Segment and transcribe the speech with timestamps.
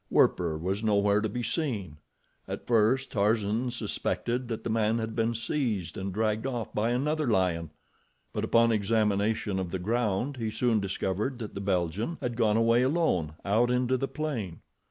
[0.09, 1.97] Werper was nowhere to be seen.
[2.47, 7.27] At first Tarzan suspected that the man had been seized and dragged off by another
[7.27, 7.69] lion,
[8.33, 12.81] but upon examination of the ground he soon discovered that the Belgian had gone away
[12.81, 14.61] alone out into the plain.